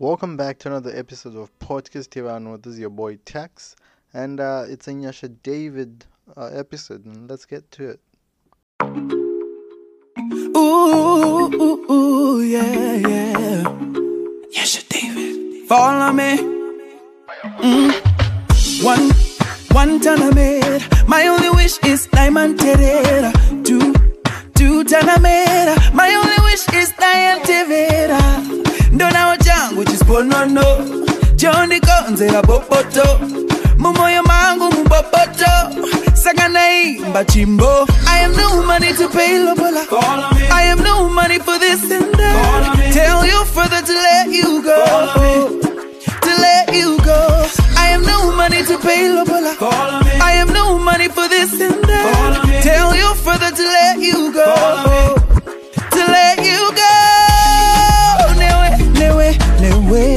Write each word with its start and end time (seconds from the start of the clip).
Welcome 0.00 0.36
back 0.36 0.60
to 0.60 0.68
another 0.68 0.96
episode 0.96 1.34
of 1.34 1.50
Podcast 1.58 2.10
Tirano. 2.10 2.62
This 2.62 2.74
is 2.74 2.78
your 2.78 2.88
boy 2.88 3.16
Tax, 3.24 3.74
and 4.14 4.38
uh, 4.38 4.64
it's 4.68 4.86
a 4.86 4.92
Nyasha 4.92 5.34
David 5.42 6.04
uh, 6.36 6.50
episode, 6.54 7.04
and 7.04 7.28
let's 7.28 7.44
get 7.44 7.68
to 7.72 7.88
it. 7.88 8.00
Ooh, 10.56 11.52
ooh, 11.52 11.90
ooh, 11.90 12.42
yeah, 12.42 12.94
yeah. 12.94 13.64
Yes, 14.52 14.84
David. 14.84 15.66
Follow 15.66 16.12
me. 16.12 16.36
Mm. 17.58 18.84
One, 18.84 19.10
one 19.72 19.98
tournament. 19.98 21.08
My 21.08 21.26
only 21.26 21.50
wish 21.50 21.76
is 21.82 22.06
diamond 22.06 22.60
terera. 22.60 23.32
Two, 23.64 23.92
two 24.54 24.84
tournament. 24.84 25.92
My 25.92 26.14
only 26.14 26.40
wish 26.52 26.68
is 26.72 26.92
diamond 26.92 27.44
terera. 27.46 28.67
Ndo 28.98 29.10
nawo 29.10 29.36
changu 29.36 29.84
chisponono. 29.84 30.64
Jondi 31.36 31.80
konzera 31.80 32.42
bopoto. 32.42 33.20
Mumoyo 33.78 34.22
mangu. 34.22 34.74
Saka 36.14 36.48
naimba 36.48 37.24
chimbo. 37.24 37.86
I 38.08 38.18
am 38.24 38.32
no 38.32 38.62
money 38.66 38.92
to 38.94 39.08
pay 39.08 39.38
lobola. 39.38 39.86
I 40.50 40.62
am 40.72 40.82
no 40.82 41.08
money 41.08 41.38
for 41.38 41.56
this 41.60 41.80
and 41.92 42.12
that. 42.12 42.92
Tell 42.92 43.24
your 43.24 43.44
further 43.44 43.80
to 43.80 43.92
let 43.92 44.28
you 44.30 44.62
go. 44.64 44.76
To 46.22 46.30
let 46.42 46.74
you 46.74 46.98
go. 47.04 47.46
I 47.76 47.90
am 47.94 48.02
no 48.02 48.34
money 48.34 48.64
to 48.64 48.78
pay 48.78 49.08
lobola. 49.14 49.54
I 50.20 50.32
am 50.42 50.52
no 50.52 50.76
money 50.76 51.08
for 51.08 51.28
this 51.28 51.52
and 51.60 51.80
that. 51.84 52.60
Tell 52.64 52.96
your 52.96 53.14
further 53.14 53.52
to 53.54 53.62
let 53.62 54.00
you 54.00 54.32
go. 54.32 55.14
To 55.92 55.98
let 55.98 56.44
you 56.44 56.72
go. 56.74 56.97
Nếu 59.60 59.82
quê 59.90 60.07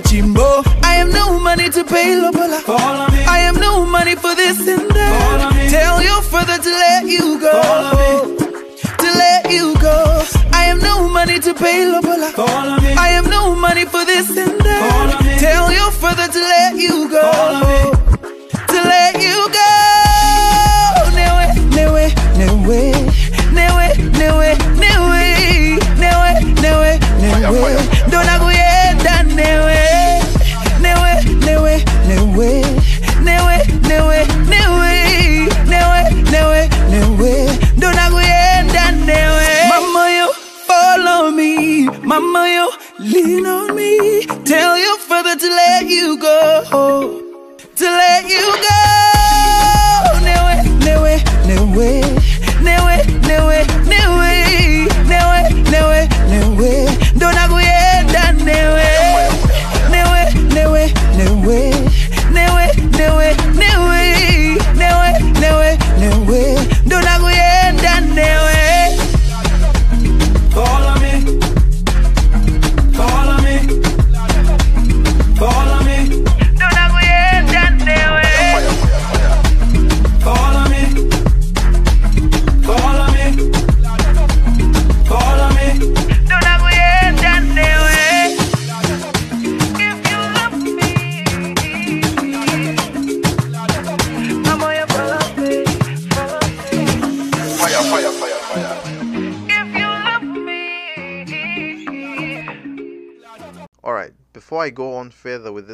naimba. 0.00 0.64
I 0.82 0.94
have 0.94 1.12
no 1.12 1.38
money 1.38 1.68
to 1.70 1.84
pay 1.84 2.16
lobola. 2.16 2.60
I 3.28 3.38
am 3.40 3.56
no 3.56 3.84
money 3.86 4.14
for 4.16 4.34
this 4.34 4.58
and 4.66 4.88
that. 4.90 5.70
Tell 5.70 6.02
your 6.02 6.22
further 6.22 6.58
to 6.58 6.70
let 6.70 7.06
you 7.06 7.38
go 7.40 8.36
to 8.98 9.06
let 9.18 9.50
you 9.52 9.74
go. 9.78 10.22
I 10.52 10.64
am 10.66 10.78
no 10.78 11.08
money 11.08 11.38
to 11.40 11.54
pay 11.54 11.84
lobola. 11.86 12.32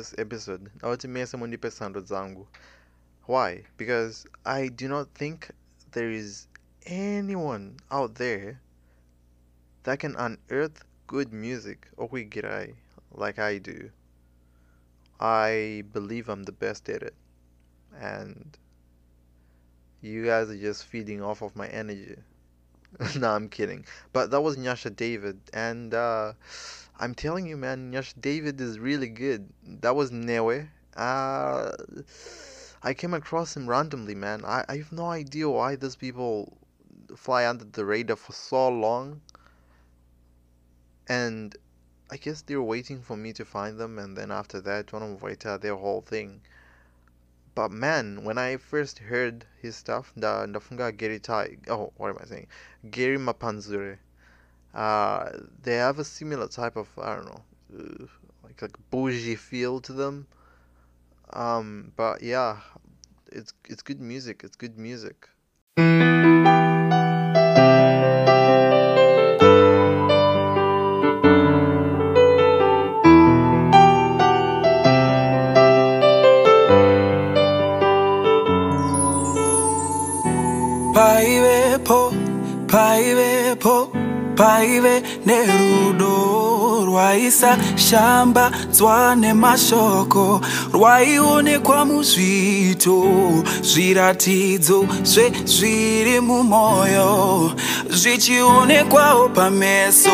This 0.00 0.14
episode, 0.16 0.70
nawatimia 0.78 1.26
munipe 1.36 1.70
sando 1.70 2.00
zangu. 2.00 2.46
Why? 3.26 3.64
Because 3.76 4.26
I 4.46 4.68
do 4.68 4.88
not 4.88 5.08
think 5.14 5.50
there 5.92 6.10
is 6.10 6.46
anyone 6.86 7.76
out 7.90 8.14
there 8.14 8.58
that 9.82 9.98
can 9.98 10.16
unearth 10.16 10.84
good 11.06 11.34
music 11.34 11.88
okwigirai 11.98 12.74
like 13.12 13.38
I 13.38 13.58
do. 13.58 13.90
I 15.20 15.84
believe 15.92 16.30
I'm 16.30 16.44
the 16.44 16.52
best 16.52 16.88
at 16.88 17.02
it. 17.02 17.14
And 18.00 18.56
you 20.00 20.24
guys 20.24 20.48
are 20.48 20.56
just 20.56 20.86
feeding 20.86 21.20
off 21.20 21.42
of 21.42 21.54
my 21.54 21.68
energy. 21.68 22.16
no, 23.16 23.30
I'm 23.30 23.48
kidding. 23.48 23.84
But 24.12 24.30
that 24.30 24.40
was 24.40 24.56
Nyasha 24.56 24.94
David, 24.94 25.38
and 25.52 25.94
uh, 25.94 26.32
I'm 26.98 27.14
telling 27.14 27.46
you, 27.46 27.56
man, 27.56 27.92
Nyasha 27.92 28.20
David 28.20 28.60
is 28.60 28.78
really 28.78 29.08
good. 29.08 29.48
That 29.64 29.94
was 29.94 30.10
Newe. 30.10 30.68
Uh, 30.96 31.72
I 32.82 32.94
came 32.94 33.14
across 33.14 33.56
him 33.56 33.68
randomly, 33.68 34.14
man. 34.14 34.44
I, 34.44 34.64
I 34.68 34.76
have 34.78 34.92
no 34.92 35.06
idea 35.06 35.48
why 35.48 35.76
these 35.76 35.96
people 35.96 36.56
fly 37.16 37.46
under 37.46 37.64
the 37.64 37.84
radar 37.84 38.16
for 38.16 38.32
so 38.32 38.68
long. 38.68 39.20
And 41.08 41.56
I 42.10 42.16
guess 42.16 42.42
they're 42.42 42.62
waiting 42.62 43.02
for 43.02 43.16
me 43.16 43.32
to 43.34 43.44
find 43.44 43.78
them, 43.78 43.98
and 43.98 44.16
then 44.16 44.30
after 44.30 44.60
that, 44.62 44.92
one 44.92 45.02
of 45.02 45.20
Vaita, 45.20 45.60
their 45.60 45.76
whole 45.76 46.00
thing. 46.00 46.40
But 47.60 47.72
man, 47.72 48.24
when 48.24 48.38
I 48.38 48.56
first 48.56 49.00
heard 49.00 49.44
his 49.60 49.76
stuff, 49.76 50.14
the 50.16 50.46
Ndafunga 50.48 50.96
Geri 50.96 51.18
Tai, 51.18 51.58
oh, 51.68 51.92
what 51.98 52.08
am 52.08 52.16
I 52.18 52.24
saying? 52.24 52.46
Gary 52.90 53.18
Mapanzure. 53.18 53.98
Uh, 54.72 55.28
they 55.62 55.74
have 55.74 55.98
a 55.98 56.04
similar 56.04 56.48
type 56.48 56.76
of 56.76 56.88
I 56.98 57.16
don't 57.16 57.26
know, 57.26 57.42
uh, 57.78 58.06
like 58.44 58.62
like 58.62 58.78
bougie 58.90 59.34
feel 59.34 59.78
to 59.82 59.92
them. 59.92 60.26
Um, 61.34 61.92
but 61.96 62.22
yeah, 62.22 62.60
it's 63.30 63.52
it's 63.68 63.82
good 63.82 64.00
music. 64.00 64.40
It's 64.42 64.56
good 64.56 64.78
music. 64.78 65.28
nerudo 85.26 86.84
rwaisa 86.86 87.56
shambadzwa 87.76 89.16
nemashoko 89.16 90.40
rwaionekwa 90.72 91.84
muzvito 91.84 93.04
zviratidzo 93.62 94.86
zvezviri 95.02 96.20
mumwoyo 96.20 97.52
zvichionekwawo 97.90 99.28
pameso 99.28 100.10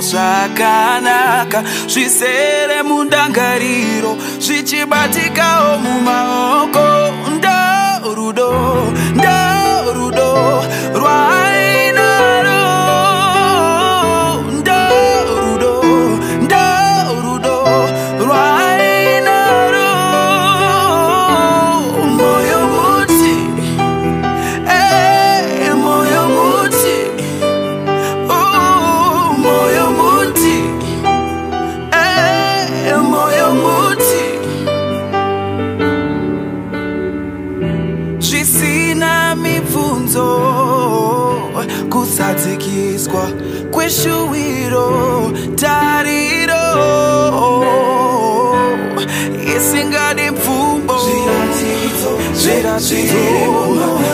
zvakanaka 0.00 1.62
zvisere 1.88 2.82
mundangariro 2.82 4.16
zvichibatikawo 4.38 5.78
mumaoko. 5.78 6.84
Ndo 7.36 8.14
rudo 8.14 8.50
ndo 9.14 9.53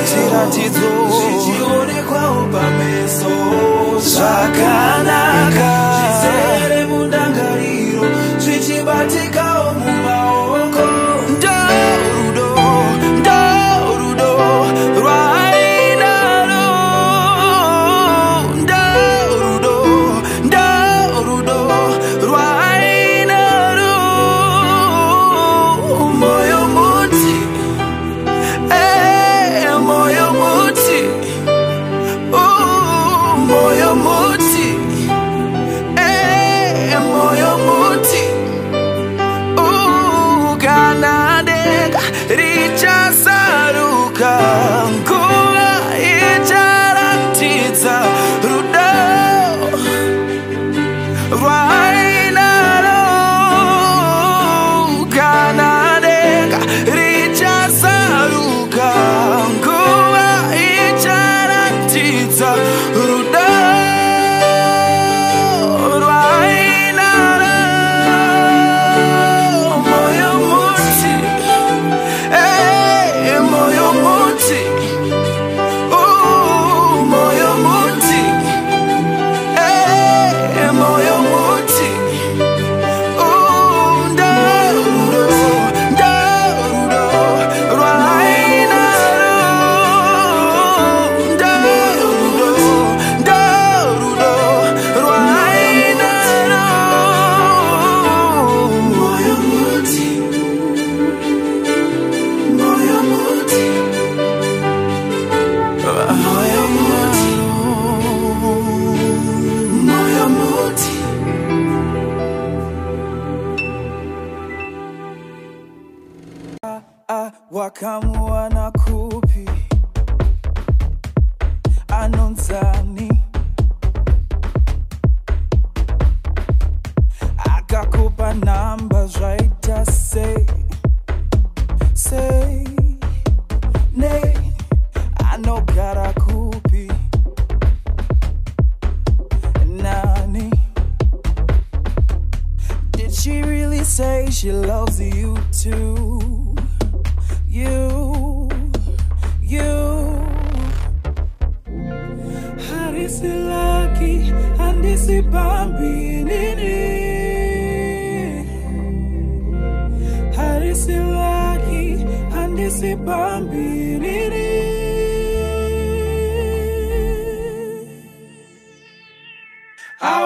chiratidzo 0.09 0.91
zvichionekwawo 1.17 2.43
pameso 2.53 3.35
zvakanaka. 4.13 5.71
Zvisere 5.97 6.87
mundangariro 6.87 8.05
zvichibatika 8.39 9.50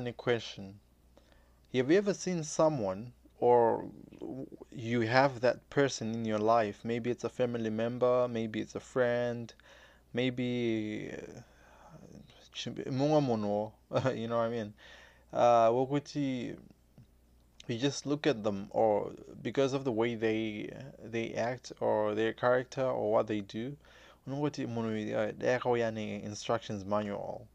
Ndikutanga 0.00 0.12
question. 0.16 0.80
Have 1.74 1.90
you 1.90 1.98
ever 1.98 2.14
seen 2.14 2.42
someone 2.42 3.12
or 3.38 3.84
you 4.72 5.02
have 5.02 5.40
that 5.40 5.68
person 5.70 6.14
in 6.14 6.24
your 6.24 6.38
life? 6.38 6.84
Maybe 6.84 7.10
it's 7.10 7.24
a 7.24 7.28
family 7.28 7.70
member, 7.70 8.28
maybe 8.28 8.60
it's 8.60 8.74
a 8.74 8.80
friend, 8.80 9.52
maybe 10.12 11.10
uh, 11.12 11.40
you 14.14 14.28
know 14.28 14.38
what 14.38 14.44
I 14.44 14.48
mean? 14.48 14.72
Uh, 15.32 15.70
you 17.68 17.78
just 17.78 18.06
look 18.06 18.26
at 18.26 18.42
them 18.42 18.68
or 18.70 19.12
because 19.42 19.72
of 19.74 19.84
the 19.84 19.92
way 19.92 20.14
they 20.16 20.72
they 21.04 21.34
act 21.34 21.72
or 21.80 22.14
their 22.14 22.32
character 22.32 22.82
or 22.82 23.12
what 23.12 23.26
they 23.28 23.40
do 23.40 23.76
yakauya 24.28 26.24
instructions 26.24 26.84
manual 26.84 27.46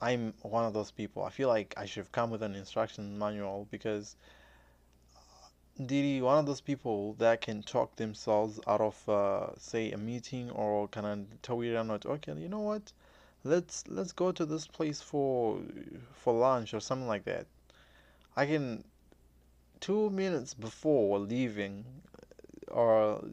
I'm 0.00 0.34
one 0.42 0.64
of 0.64 0.72
those 0.74 0.90
people. 0.90 1.24
I 1.24 1.30
feel 1.30 1.48
like 1.48 1.74
I 1.76 1.86
should 1.86 2.00
have 2.00 2.12
come 2.12 2.30
with 2.30 2.42
an 2.42 2.54
instruction 2.54 3.18
manual 3.18 3.66
because 3.70 4.16
Didi, 5.84 6.22
one 6.22 6.38
of 6.38 6.46
those 6.46 6.60
people 6.60 7.14
that 7.14 7.40
can 7.40 7.62
talk 7.62 7.96
themselves 7.96 8.60
out 8.68 8.80
of, 8.80 9.08
uh, 9.08 9.54
say, 9.58 9.90
a 9.92 9.98
meeting 9.98 10.50
or 10.52 10.86
can 10.88 11.04
I 11.04 11.24
tell 11.42 11.62
you 11.64 11.76
I'm 11.76 11.88
not 11.88 12.06
okay, 12.06 12.32
you 12.34 12.48
know 12.48 12.60
what? 12.60 12.92
Let's 13.44 13.86
let's 13.88 14.12
go 14.12 14.32
to 14.32 14.46
this 14.46 14.66
place 14.66 15.00
for 15.00 15.60
for 16.14 16.32
lunch 16.34 16.72
or 16.74 16.80
something 16.80 17.08
like 17.08 17.24
that. 17.24 17.46
I 18.36 18.46
can 18.46 18.84
two 19.80 20.10
minutes 20.10 20.54
before 20.54 21.18
leaving 21.18 21.84
or 22.68 23.24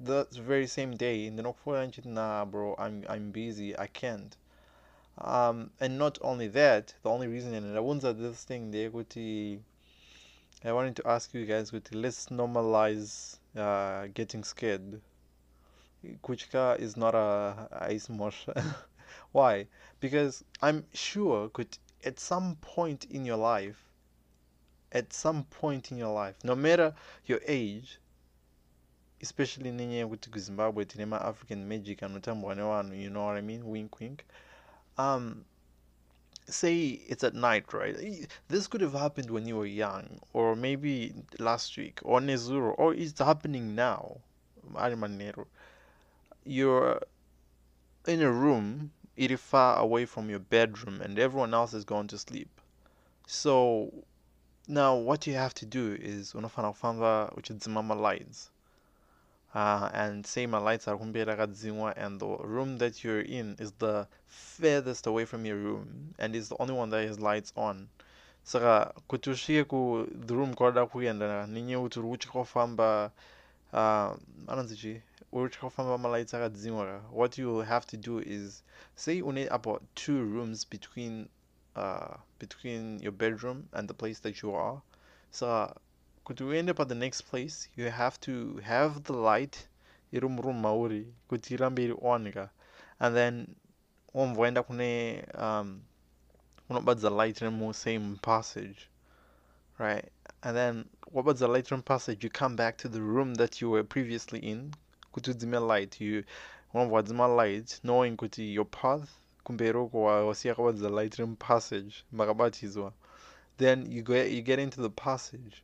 the 0.00 0.26
very 0.32 0.66
same 0.66 0.96
day 0.96 1.26
and 1.26 1.38
then 1.38 1.52
nah 2.06 2.44
bro 2.44 2.74
I'm 2.78 3.04
I'm 3.08 3.30
busy 3.30 3.78
I 3.78 3.86
can't 3.88 4.36
um, 5.18 5.70
and 5.80 5.98
not 5.98 6.18
only 6.20 6.48
that, 6.48 6.94
the 7.02 7.10
only 7.10 7.26
reason 7.26 7.54
and 7.54 7.76
I 7.76 7.80
won't 7.80 8.02
this 8.18 8.44
thing 8.44 8.70
go 8.88 9.02
to 9.02 9.58
I 10.64 10.72
wanted 10.72 10.96
to 10.96 11.06
ask 11.06 11.32
you 11.32 11.46
guys 11.46 11.72
let's 11.92 12.26
normalize 12.26 13.38
uh, 13.56 14.08
getting 14.14 14.42
scared. 14.42 15.00
Kuchka 16.22 16.78
is 16.80 16.96
not 16.96 17.14
a 17.14 17.68
ice 17.72 18.08
mosh. 18.08 18.46
Why? 19.32 19.66
Because 20.00 20.44
I'm 20.62 20.84
sure 20.92 21.48
could 21.50 21.78
at 22.04 22.18
some 22.18 22.56
point 22.56 23.04
in 23.10 23.24
your 23.24 23.36
life, 23.36 23.84
at 24.92 25.12
some 25.12 25.44
point 25.44 25.92
in 25.92 25.98
your 25.98 26.12
life, 26.12 26.36
no 26.42 26.54
matter 26.54 26.94
your 27.26 27.40
age, 27.46 27.98
especially 29.20 29.70
kuzimbabwe 30.30 30.84
tine 30.84 31.06
ma-african 31.06 31.68
magic 31.68 32.02
nevanhu 32.54 32.94
you 33.02 33.10
know 33.10 33.24
what 33.24 33.36
i 33.36 33.40
mean 33.40 33.64
wink 33.64 34.00
wink 34.00 34.24
um, 34.98 35.44
say 36.48 37.00
it's 37.08 37.24
at 37.24 37.34
night, 37.34 37.72
right? 37.72 38.28
This 38.48 38.66
could 38.66 38.80
have 38.80 38.92
happened 38.92 39.30
when 39.30 39.46
you 39.46 39.56
were 39.56 39.66
young, 39.66 40.20
or 40.32 40.56
maybe 40.56 41.14
last 41.38 41.76
week, 41.76 42.00
or 42.02 42.20
Nezuro, 42.20 42.74
or 42.78 42.94
it's 42.94 43.18
happening 43.18 43.74
now. 43.74 44.18
You're 46.44 47.00
in 48.06 48.22
a 48.22 48.30
room, 48.30 48.92
it 49.16 49.38
far 49.38 49.78
away 49.78 50.04
from 50.06 50.30
your 50.30 50.38
bedroom, 50.38 51.00
and 51.00 51.18
everyone 51.18 51.54
else 51.54 51.74
is 51.74 51.84
gone 51.84 52.06
to 52.08 52.18
sleep. 52.18 52.60
So 53.26 53.92
now 54.68 54.96
what 54.96 55.26
you 55.26 55.34
have 55.34 55.54
to 55.54 55.66
do 55.66 55.96
is 56.00 56.32
unofana 56.32 57.34
which 57.36 57.50
is 57.50 57.68
mama 57.68 57.94
lights 57.94 58.50
uh, 59.56 59.88
and 59.94 60.26
say 60.26 60.44
my 60.44 60.58
lights 60.58 60.86
are 60.86 60.98
kumbera 60.98 61.94
and 61.96 62.20
the 62.20 62.26
room 62.26 62.76
that 62.76 63.02
you're 63.02 63.22
in 63.22 63.56
is 63.58 63.72
the 63.78 64.06
furthest 64.28 65.06
away 65.06 65.24
from 65.24 65.46
your 65.46 65.56
room 65.56 66.14
and 66.18 66.36
is 66.36 66.50
the 66.50 66.56
only 66.60 66.74
one 66.74 66.90
that 66.90 67.06
has 67.08 67.18
lights 67.18 67.54
on. 67.56 67.88
Saka 68.44 68.92
kuti 69.08 69.30
usvike 69.30 69.66
ku 69.66 70.06
the 70.12 70.36
room 70.36 70.54
kwauda 70.54 70.86
kuenda 70.86 71.46
ninye 71.46 71.78
kuti 71.78 71.98
uri 71.98 72.08
uchikofamba 72.18 73.10
uh, 73.72 74.14
anonzi 74.46 74.76
chi? 74.76 75.02
Uri 75.32 75.46
uchikofamba 75.46 75.98
malights 75.98 76.34
akadzimwa 76.34 77.00
what 77.10 77.38
you 77.38 77.60
have 77.60 77.86
to 77.86 77.96
do 77.96 78.18
is 78.18 78.62
say 78.94 79.22
une 79.22 79.48
about 79.50 79.82
two 79.94 80.22
rooms 80.22 80.66
between 80.66 81.30
uh, 81.76 82.14
between 82.38 83.00
your 83.00 83.12
bedroom 83.12 83.66
and 83.72 83.88
the 83.88 83.94
place 83.94 84.18
that 84.18 84.42
you 84.42 84.54
are 84.54 84.82
so 86.28 86.50
up 86.50 86.80
at 86.80 86.88
the 86.88 86.94
next 86.94 87.20
place? 87.22 87.68
You 87.76 87.88
have 87.88 88.18
to 88.22 88.56
have 88.64 89.04
the 89.04 89.12
light. 89.12 89.68
Iri 90.12 90.28
muroom 90.28 90.60
mauri. 90.60 91.06
Kuti 91.30 91.56
irambe 91.56 91.78
iri 91.78 91.94
on 92.02 92.48
and 92.98 93.14
then 93.14 93.54
womboenda 94.14 94.66
kune 94.66 95.24
um, 95.34 95.82
unobadza 96.68 97.10
light 97.10 97.36
remu 97.36 97.72
same 97.74 98.18
passage 98.22 98.88
right? 99.78 100.10
And 100.42 100.56
then 100.56 100.88
wabadza 101.14 101.48
light 101.48 101.66
remu 101.66 101.84
passage? 101.84 102.24
You 102.24 102.30
come 102.30 102.56
back 102.56 102.76
to 102.78 102.88
the 102.88 103.00
room 103.00 103.34
that 103.34 103.60
you 103.60 103.70
were 103.70 103.84
previously 103.84 104.40
in. 104.40 104.74
Kuti 105.14 105.32
udzime 105.32 105.64
light? 105.64 106.00
You 106.00 106.24
unobva 106.74 106.90
wadzima 106.90 107.36
light 107.36 107.80
knowing 107.84 108.16
kuti 108.16 108.52
your 108.52 108.66
path 108.66 109.08
kumberi 109.44 109.78
uko 109.78 110.02
wasiya 110.02 110.54
kabadza 110.54 110.90
light 110.90 111.14
remu 111.14 111.36
passage 111.36 112.04
makabatidzwa 112.12 112.92
then 113.58 113.90
you, 113.90 114.02
go, 114.02 114.14
you 114.14 114.42
get 114.42 114.58
into 114.58 114.82
the 114.82 114.90
passage 114.90 115.62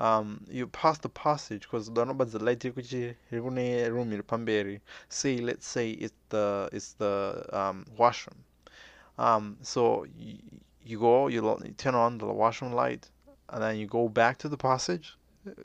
um, 0.00 0.44
you 0.50 0.66
pass 0.66 0.98
the 0.98 1.10
passage 1.10 1.62
because 1.62 1.90
don't 1.90 2.08
know 2.08 2.12
about 2.12 2.32
the 2.32 2.42
light 2.42 2.64
room 2.64 4.10
pamberi 4.22 4.80
say 5.10 5.36
let's 5.38 5.66
say 5.66 5.90
it's 5.90 6.14
the 6.30 6.68
it's 6.72 6.94
the 6.94 7.46
um, 7.52 7.84
washroom. 7.96 8.38
Um, 9.18 9.58
so 9.60 10.06
you, 10.18 10.38
you 10.84 10.98
go 10.98 11.28
you 11.28 11.42
turn 11.76 11.94
on 11.94 12.16
the 12.16 12.26
washroom 12.26 12.72
light 12.72 13.10
and 13.50 13.62
then 13.62 13.76
you 13.76 13.86
go 13.86 14.08
back 14.08 14.38
to 14.38 14.48
the 14.48 14.56
passage 14.56 15.16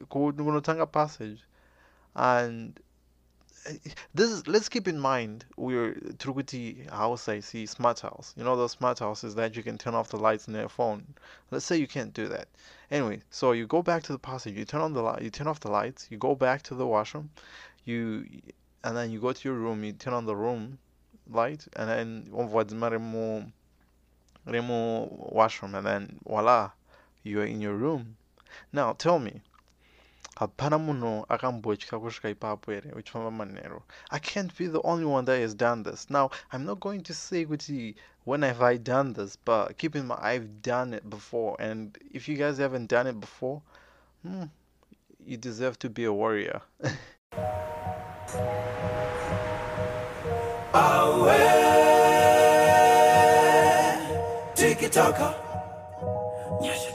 go 0.10 0.32
to 0.32 0.86
passage 0.86 1.39
and 2.15 2.80
this 4.14 4.30
is 4.30 4.48
let's 4.48 4.70
keep 4.70 4.88
in 4.88 5.00
mind 5.00 5.46
we're 5.58 5.94
Truguti 6.20 6.90
house 6.90 7.28
I 7.28 7.40
see 7.40 7.66
smart 7.66 8.00
house. 8.00 8.34
You 8.38 8.44
know 8.44 8.56
those 8.56 8.74
smart 8.74 9.00
houses 9.00 9.36
that 9.36 9.56
you 9.56 9.64
can 9.64 9.78
turn 9.78 9.96
off 9.96 10.10
the 10.10 10.18
lights 10.18 10.48
in 10.48 10.54
their 10.54 10.70
phone. 10.70 11.04
Let's 11.52 11.66
say 11.66 11.78
you 11.78 11.88
can't 11.88 12.14
do 12.14 12.28
that. 12.28 12.48
Anyway, 12.92 13.22
so 13.32 13.54
you 13.54 13.66
go 13.66 13.82
back 13.82 14.04
to 14.04 14.12
the 14.12 14.20
passage, 14.20 14.56
you 14.56 14.66
turn 14.66 14.82
on 14.82 14.94
the 14.94 15.02
light 15.02 15.22
you 15.22 15.30
turn 15.30 15.48
off 15.48 15.60
the 15.60 15.72
lights, 15.72 16.08
you 16.12 16.18
go 16.18 16.36
back 16.36 16.62
to 16.64 16.76
the 16.76 16.86
washroom, 16.86 17.30
you 17.86 18.26
and 18.84 18.96
then 18.96 19.10
you 19.10 19.20
go 19.20 19.34
to 19.34 19.50
your 19.50 19.58
room, 19.58 19.84
you 19.84 19.94
turn 19.94 20.14
on 20.14 20.26
the 20.26 20.36
room 20.36 20.78
light 21.30 21.68
and 21.76 21.90
then 21.90 22.30
on 22.34 22.52
remo 22.52 23.52
remo 24.46 25.08
washroom 25.32 25.74
and 25.74 25.86
then 25.86 26.20
voila, 26.28 26.72
you're 27.24 27.46
in 27.46 27.62
your 27.62 27.74
room. 27.74 28.16
Now 28.72 28.94
tell 28.94 29.18
me 29.18 29.42
hapana 30.36 30.77
munhu 30.77 31.25
kusvika 31.25 32.30
ipapo 32.30 32.72
here 32.72 32.92
uchifamba 32.92 33.32
manheru? 33.32 33.82
I 34.12 34.20
can't 34.20 34.58
be 34.58 34.68
the 34.68 34.82
only 34.84 35.06
one 35.06 35.25
that 35.25 35.39
has 35.39 35.56
done 35.56 35.84
this. 35.84 36.10
Now 36.10 36.30
i'm 36.51 36.65
not 36.65 36.80
going 36.80 37.01
to 37.04 37.13
say 37.13 37.46
kuti 37.46 37.96
when 38.25 38.42
have 38.42 38.62
i 38.62 38.77
done 38.77 39.13
this 39.13 39.38
but 39.38 39.77
keep 39.77 39.96
in 39.96 40.08
mind 40.08 40.22
i've 40.24 40.62
done 40.62 40.94
it 40.94 41.10
before. 41.10 41.56
And 41.60 41.98
if 42.12 42.27
you 42.27 42.38
guys 42.38 42.58
haven't 42.58 42.88
done 42.88 43.08
it 43.08 43.20
before 43.20 43.62
hmm, 44.24 44.44
you 45.25 45.38
deserve 45.38 45.80
to 45.80 45.89
be 45.89 46.04
a 46.06 46.13
warrior. 46.13 46.62
Tiki-taka. 54.56 55.36
Nyasha 56.62 56.95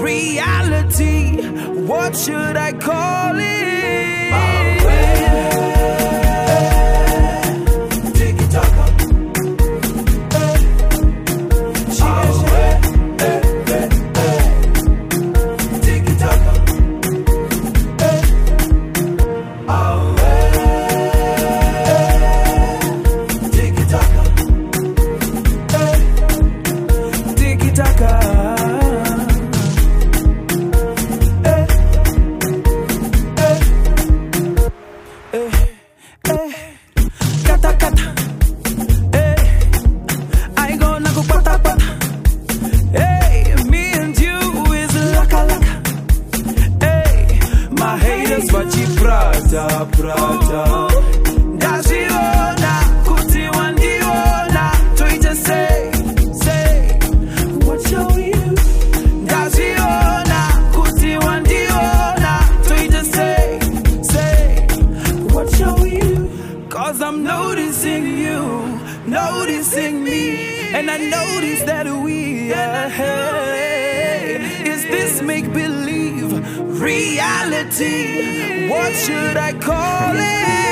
reality? 0.00 1.46
What 1.86 2.16
should 2.16 2.56
I 2.56 2.72
call 2.72 3.38
it? 3.38 3.85
Make 75.22 75.52
believe? 75.52 76.32
Reality? 76.80 78.68
What 78.68 78.92
should 78.94 79.36
I 79.36 79.52
call 79.52 80.16
it? 80.16 80.65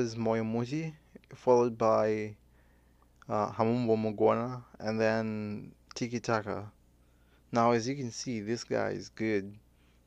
Was 0.00 0.16
followed 1.34 1.76
by 1.76 2.34
uh, 3.28 3.52
Hamumbo 3.52 4.62
and 4.78 5.00
then 5.00 5.72
Tiki 5.94 6.20
Taka. 6.20 6.72
Now, 7.52 7.72
as 7.72 7.86
you 7.86 7.94
can 7.96 8.10
see, 8.10 8.40
this 8.40 8.64
guy 8.64 8.90
is 8.90 9.10
good. 9.10 9.54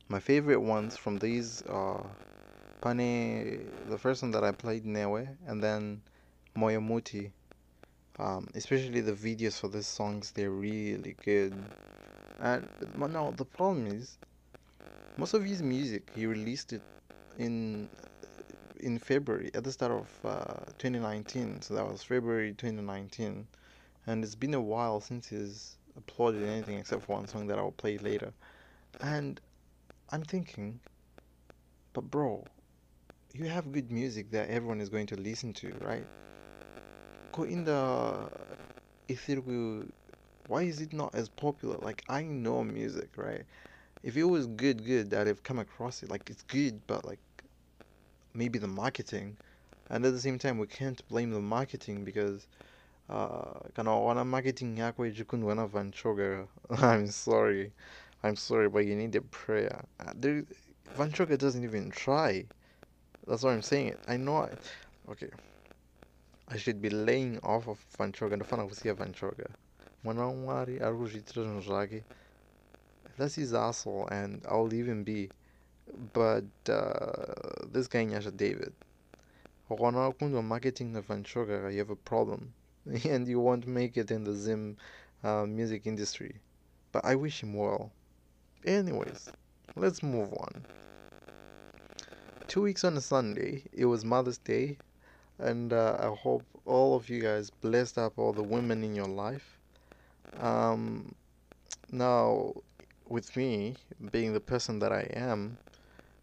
My 0.10 0.20
favorite 0.20 0.62
ones 0.62 0.98
from 0.98 1.18
these 1.20 1.62
are 1.70 2.06
Pane, 2.82 3.70
the 3.88 3.98
first 3.98 4.24
one 4.24 4.32
that 4.32 4.44
I 4.44 4.52
played, 4.52 4.86
Newe, 4.86 5.28
and 5.46 5.64
then 5.64 6.02
Moyomuti. 6.58 7.32
Um, 8.18 8.48
especially 8.56 9.02
the 9.02 9.14
videos 9.14 9.60
for 9.60 9.68
these 9.68 9.88
songs, 9.88 10.32
they're 10.32 10.52
really 10.52 11.16
good. 11.24 11.54
And 12.40 12.68
now 12.98 13.34
the 13.36 13.46
problem 13.46 13.88
is, 13.88 14.18
most 15.18 15.34
of 15.34 15.44
his 15.44 15.62
music, 15.62 16.10
he 16.16 16.26
released 16.26 16.74
it 16.74 16.82
in 17.38 17.90
in 18.84 19.00
February, 19.00 19.52
at 19.56 19.64
the 19.64 19.72
start 19.72 19.92
of 19.94 20.10
uh, 20.26 20.66
2019. 20.78 21.62
So 21.62 21.74
that 21.76 21.88
was 21.88 22.04
February 22.04 22.54
2019, 22.54 23.48
and 24.08 24.24
it's 24.24 24.36
been 24.36 24.54
a 24.54 24.62
while 24.62 25.02
since 25.02 25.28
he's 25.30 25.78
uploaded 26.00 26.46
anything 26.48 26.80
except 26.80 27.04
for 27.04 27.14
one 27.14 27.28
song 27.28 27.48
that 27.48 27.60
I'll 27.60 27.72
play 27.72 27.98
later. 27.98 28.34
And 29.02 29.42
I'm 30.12 30.24
thinking, 30.24 30.82
but 31.94 32.12
bro, 32.12 32.46
you 33.34 33.46
have 33.48 33.72
good 33.72 33.92
music 33.92 34.32
that 34.32 34.50
everyone 34.50 34.82
is 34.82 34.90
going 34.90 35.08
to 35.08 35.16
listen 35.18 35.54
to, 35.54 35.74
right? 35.82 36.10
Go 37.32 37.44
in 37.44 37.64
the 37.66 38.30
Ithirgu, 39.10 39.92
why 40.48 40.64
is 40.64 40.82
it 40.82 40.94
not 40.94 41.16
as 41.16 41.30
popular? 41.30 41.78
Like 41.78 42.04
I 42.10 42.24
know 42.24 42.64
music, 42.64 43.12
right? 43.18 43.46
If 44.04 44.18
it 44.18 44.26
was 44.26 44.48
good, 44.48 44.86
good, 44.86 45.12
that 45.12 45.22
I'd 45.24 45.28
have 45.28 45.44
come 45.44 45.60
across 45.60 46.04
it. 46.04 46.10
Like 46.12 46.30
it's 46.30 46.44
good, 46.44 46.88
but 46.88 47.06
like 47.06 47.20
maybe 48.34 48.60
the 48.60 48.68
marketing. 48.68 49.38
And 49.90 50.06
at 50.06 50.14
the 50.14 50.20
same 50.20 50.40
time 50.40 50.58
we 50.58 50.68
can't 50.68 51.08
blame 51.08 51.32
the 51.32 51.42
marketing 51.42 52.04
because 52.04 52.48
uh 53.10 53.60
kana 53.76 53.92
wana 53.92 54.26
marketing 54.26 54.78
yako 54.78 55.06
ijikundwa 55.06 55.56
na 55.56 55.66
vanchoga 55.66 56.48
i'm 56.82 57.08
sorry. 57.08 57.72
I'm 58.24 58.36
sorry 58.36 58.70
but 58.70 58.86
you 58.86 58.96
need 58.96 59.16
a 59.16 59.22
prayer. 59.22 59.84
Uh, 60.00 60.14
there 60.16 60.44
vanchoga 60.98 61.38
doesn't 61.38 61.64
even 61.64 61.92
try. 61.92 62.46
That's 63.28 63.44
why 63.44 63.54
i'm 63.54 63.62
saying. 63.62 63.96
I 64.08 64.18
know 64.18 64.38
I, 64.38 64.50
okay. 65.12 65.30
I 66.50 66.58
should 66.58 66.82
be 66.82 66.90
laying 66.90 67.40
off 67.44 67.68
of 67.68 67.80
vanchoga 67.98 68.36
ndofana 68.36 68.66
kusiya 68.66 68.94
vanchoga 68.94 69.50
mwana 70.04 70.26
wamwari 70.26 70.80
ari 70.80 70.98
kuzviitira 70.98 71.44
zvinhu 71.44 71.62
zvake 71.62 72.04
that's 73.18 73.36
his 73.36 73.54
asshole 73.54 74.08
and 74.10 74.46
i'll 74.46 74.68
leave 74.68 74.92
him 74.92 75.04
be 75.04 75.30
but 76.14 76.46
uh, 76.70 77.66
this 77.72 77.88
guy 77.88 78.06
Nyasha 78.06 78.36
David 78.36 78.74
Rona 79.70 80.12
kundu 80.12 80.44
marketing 80.44 80.96
of 80.96 81.08
Vanchoga 81.08 81.72
you 81.72 81.80
have 81.80 81.90
a 81.90 81.96
problem. 81.96 82.54
And 83.06 83.28
you 83.28 83.40
won't 83.40 83.66
make 83.66 83.98
it 83.98 84.12
in 84.12 84.24
the 84.24 84.34
Zim 84.34 84.78
uh, 85.24 85.46
music 85.46 85.88
industry. 85.88 86.36
But 86.92 87.06
I 87.06 87.16
wish 87.16 87.42
him 87.42 87.54
well. 87.54 87.92
Anyways 88.66 89.30
let's 89.76 90.04
move 90.04 90.34
on. 90.34 90.66
Two 92.48 92.62
weeks 92.62 92.84
on 92.84 92.98
a 92.98 93.02
Sunday 93.02 93.64
it 93.74 93.86
was 93.86 94.06
Mother's 94.06 94.38
Day 94.38 94.78
and 95.40 95.74
uh, 95.74 95.98
I 96.00 96.16
hope 96.16 96.44
all 96.66 96.96
of 96.96 97.10
you 97.10 97.22
guys 97.22 97.50
blessed 97.50 97.98
up 97.98 98.14
all 98.18 98.34
the 98.34 98.44
women 98.44 98.84
in 98.84 98.96
your 98.96 99.08
life. 99.08 99.58
Um, 100.40 101.14
now 101.92 102.54
with 103.08 103.36
me 103.36 103.76
being 104.12 104.34
the 104.34 104.40
person 104.40 104.80
that 104.80 104.92
I 104.92 105.10
am 105.14 105.58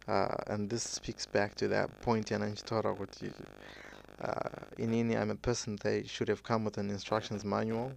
uh, 0.07 0.35
and 0.47 0.69
this 0.69 0.83
speaks 0.83 1.25
back 1.25 1.55
to 1.55 1.67
that 1.67 2.01
point 2.01 2.31
yananchitora 2.31 2.95
kuti 2.95 3.31
uh, 4.21 4.33
inini 4.77 5.15
I'm 5.15 5.31
a 5.31 5.35
person 5.35 5.77
that 5.83 6.09
should 6.09 6.29
have 6.29 6.43
come 6.43 6.65
with 6.65 6.77
an 6.77 6.89
instructions 6.89 7.45
manual 7.45 7.91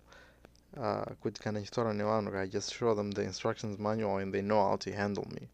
uh, 0.76 1.04
kuti 1.22 1.40
kana 1.40 1.60
ndichitora 1.60 1.94
nevanhu 1.94 2.36
I 2.36 2.46
just 2.46 2.74
show 2.74 2.94
them 2.94 3.10
the 3.12 3.22
instructions 3.22 3.78
manual 3.78 4.18
and 4.18 4.32
they 4.34 4.42
know 4.42 4.68
how 4.68 4.76
to 4.76 4.92
handle 4.92 5.26
me. 5.30 5.48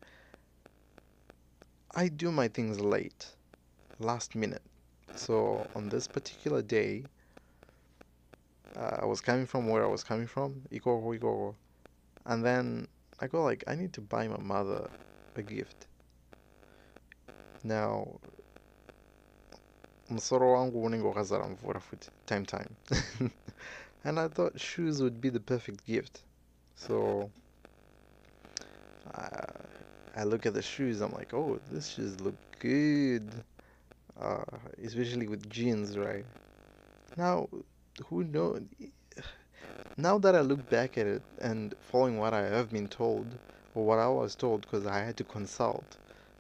I 1.95 2.09
do 2.09 2.31
my 2.31 2.49
things 2.49 2.81
late 2.81 3.27
last 3.99 4.35
minute. 4.35 4.63
So 5.17 5.67
on 5.75 5.89
this 5.89 6.09
particular 6.09 6.63
day 6.63 7.05
uh, 8.77 8.99
I 9.03 9.05
was 9.05 9.21
coming 9.21 9.47
from 9.47 9.69
where 9.69 9.85
I 9.85 9.89
was 9.89 10.05
coming 10.05 10.27
from 10.27 10.63
ikoko 10.73 11.19
ikoko 11.19 11.55
and 12.27 12.45
then 12.45 12.89
I 13.21 13.27
go 13.27 13.45
like 13.45 13.65
I 13.67 13.75
need 13.75 13.93
to 13.95 14.01
buy 14.01 14.27
my 14.29 14.39
mother 14.39 14.89
a 15.37 15.43
gift 15.43 15.87
now 17.65 18.07
musoro 20.11 20.53
wangu 20.53 20.83
unenge 20.85 21.05
wakazara 21.07 21.49
mvura 21.49 21.81
futi 21.81 22.11
time 22.27 22.47
time. 22.47 22.71
And 24.05 24.19
i 24.19 24.29
thought 24.29 24.59
shoes 24.59 25.01
would 25.03 25.21
be 25.21 25.31
the 25.31 25.41
perfect 25.41 25.85
gift. 25.87 26.21
So 26.75 27.31
I, 29.15 29.45
I 30.17 30.25
look 30.25 30.47
at 30.47 30.55
the 30.55 30.63
shoes 30.63 31.01
i'm 31.03 31.13
like 31.13 31.35
oh 31.35 31.59
this 31.71 31.89
shoes 31.89 32.21
look 32.21 32.37
good. 32.61 33.31
Uh, 34.21 34.45
especially 34.85 35.29
with 35.29 35.49
jeans 35.51 35.97
right? 35.97 36.27
Now 37.17 37.49
who 38.09 38.25
knows 38.25 38.63
now 39.97 40.19
that 40.19 40.35
i 40.35 40.41
look 40.41 40.69
back 40.69 40.97
at 40.99 41.07
it 41.07 41.23
and 41.41 41.75
following 41.81 42.19
what 42.19 42.33
i 42.33 42.43
have 42.43 42.71
been 42.71 42.89
told 42.89 43.39
or 43.75 43.85
what 43.85 43.99
i 43.99 44.09
was 44.09 44.35
told 44.35 44.63
because 44.63 44.87
i 44.87 44.99
had 45.01 45.17
to 45.17 45.25
consult 45.25 45.97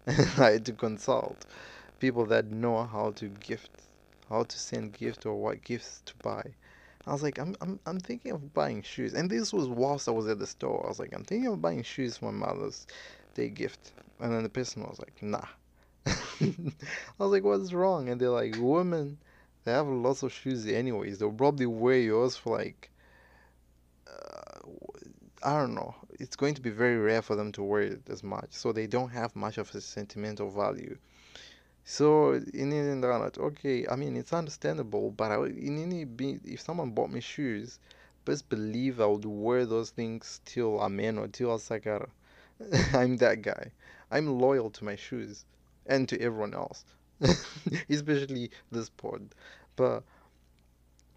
I 0.39 0.51
had 0.53 0.67
to 0.67 0.73
consult 0.73 1.47
people 2.01 2.27
that 2.27 2.47
know 2.51 2.85
how 2.87 3.13
to 3.13 3.29
gift, 3.29 3.71
how 4.29 4.45
to 4.45 4.59
send 4.59 4.93
gift 4.95 5.27
or 5.27 5.37
what 5.37 5.65
gifts 5.65 6.03
to 6.07 6.15
buy. 6.23 6.43
I 7.07 7.13
was 7.13 7.23
like, 7.23 7.39
I'm, 7.39 7.57
I'm, 7.61 7.81
I'm 7.87 8.01
thinking 8.01 8.33
of 8.33 8.55
buying 8.55 8.83
shoes. 8.83 9.15
And 9.15 9.31
this 9.31 9.53
was 9.53 9.69
whilst 9.69 10.09
I 10.09 10.13
was 10.13 10.27
at 10.29 10.39
the 10.39 10.47
store. 10.47 10.85
I 10.85 10.89
was 10.89 10.99
like, 10.99 11.15
I'm 11.15 11.25
thinking 11.25 11.49
of 11.53 11.63
buying 11.63 11.83
shoes 11.83 12.19
for 12.19 12.33
my 12.33 12.47
mother's 12.47 12.87
day 13.35 13.49
gift. 13.51 13.93
And 14.21 14.33
then 14.33 14.43
the 14.43 14.49
person 14.51 14.83
was 14.83 14.99
like, 14.99 15.15
nah. 15.23 15.47
I 16.07 16.55
was 17.19 17.33
like, 17.33 17.45
what's 17.45 17.73
wrong? 17.73 18.09
And 18.09 18.21
they're 18.21 18.31
like, 18.31 18.57
women, 18.59 19.19
they 19.65 19.73
have 19.73 19.89
lots 19.89 20.23
of 20.23 20.33
shoes 20.33 20.67
anyways. 20.67 21.19
They'll 21.19 21.33
probably 21.33 21.67
wear 21.67 21.99
yours 21.99 22.37
for 22.37 22.59
like, 22.59 22.91
uh, 24.07 24.61
I 25.43 25.59
don't 25.59 25.75
know. 25.75 25.95
It's 26.21 26.37
going 26.37 26.55
to 26.55 26.61
be 26.61 26.71
very 26.71 26.99
rare 26.99 27.23
for 27.23 27.35
them 27.35 27.51
to 27.53 27.63
wear 27.63 27.83
it 27.83 28.09
as 28.09 28.23
much. 28.23 28.51
So 28.51 28.73
they 28.73 28.87
don't 28.87 29.09
have 29.09 29.35
much 29.35 29.59
of 29.59 29.75
a 29.75 29.81
sentimental 29.81 30.51
value. 30.51 30.97
So 31.85 32.35
in 32.35 32.71
the 32.71 32.77
end, 32.77 33.05
okay, 33.05 33.87
I 33.89 33.97
mean 33.97 34.17
it's 34.17 34.33
understandable, 34.33 35.11
but 35.11 35.33
I, 35.33 35.47
in 35.47 35.83
any 35.83 36.07
if 36.45 36.61
someone 36.61 36.91
bought 36.91 37.11
me 37.11 37.21
shoes, 37.21 37.79
best 38.25 38.49
believe 38.49 39.01
I 39.01 39.07
would 39.07 39.25
wear 39.25 39.65
those 39.67 39.91
things 39.91 40.41
till 40.45 40.81
amen 40.81 41.19
or 41.19 41.27
till 41.27 41.59
sakara. 41.59 42.09
I'm 42.95 43.17
that 43.17 43.43
guy. 43.43 43.73
I'm 44.11 44.39
loyal 44.39 44.71
to 44.71 44.85
my 44.85 44.97
shoes 44.97 45.45
and 45.87 46.09
to 46.09 46.21
everyone 46.21 46.55
else, 46.55 46.85
especially 47.89 48.51
this 48.71 48.91
pod. 48.91 49.35
But 49.77 50.05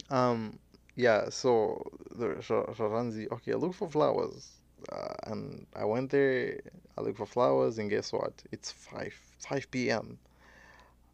um, 0.10 0.60
yeah. 0.96 1.30
So 1.30 1.84
the 2.16 2.36
Sharanzi, 2.36 3.32
okay, 3.32 3.54
look 3.56 3.74
for 3.74 3.89
flowers, 3.89 4.50
uh, 4.91 5.13
and 5.26 5.65
I 5.76 5.86
went 5.86 6.12
there. 6.12 6.60
I 6.98 7.02
look 7.02 7.17
for 7.17 7.26
flowers, 7.26 7.80
and 7.80 7.89
guess 7.89 8.13
what? 8.13 8.34
It's 8.52 8.72
five 8.72 9.13
five 9.39 9.69
p.m 9.72 10.19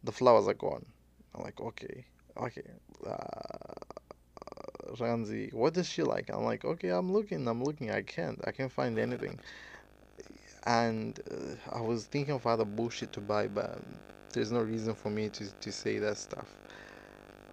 the 0.04 0.12
flowers 0.12 0.48
are 0.48 0.54
gone. 0.54 0.84
I'm 1.34 1.42
like, 1.42 1.60
okay, 1.60 2.04
okay. 2.36 2.62
Uh, 3.06 3.74
Ranzi, 4.98 5.52
what 5.52 5.74
does 5.74 5.88
she 5.88 6.02
like? 6.02 6.30
I'm 6.30 6.44
like, 6.44 6.64
okay, 6.64 6.88
I'm 6.88 7.12
looking, 7.12 7.46
I'm 7.46 7.62
looking. 7.62 7.90
I 7.90 8.02
can't, 8.02 8.40
I 8.46 8.50
can't 8.52 8.72
find 8.72 8.98
anything. 8.98 9.38
And 10.66 11.18
uh, 11.30 11.76
I 11.76 11.80
was 11.80 12.06
thinking 12.06 12.34
of 12.34 12.46
other 12.46 12.64
bullshit 12.64 13.12
to 13.12 13.20
buy, 13.20 13.48
but 13.48 13.78
there's 14.32 14.52
no 14.52 14.60
reason 14.60 14.94
for 14.94 15.10
me 15.10 15.28
to, 15.30 15.52
to 15.60 15.72
say 15.72 15.98
that 15.98 16.18
stuff. 16.18 16.56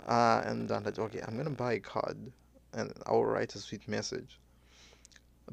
Uh, 0.07 0.41
and 0.45 0.71
I'm 0.71 0.83
like, 0.83 0.97
okay, 0.97 1.21
I'm 1.27 1.37
gonna 1.37 1.49
buy 1.51 1.73
a 1.73 1.79
card, 1.79 2.17
and 2.73 2.91
I 3.05 3.11
will 3.11 3.25
write 3.25 3.55
a 3.55 3.59
sweet 3.59 3.87
message. 3.87 4.39